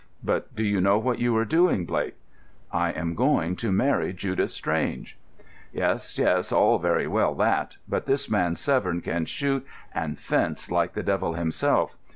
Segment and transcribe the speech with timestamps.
[0.23, 2.15] But do you know what you are doing, Blake?"
[2.71, 5.15] "I am going to marry Judith Strange."
[5.71, 7.77] "Yes, yes; all very well that.
[7.87, 11.97] But this man Severn can shoot and fence like the devil himself.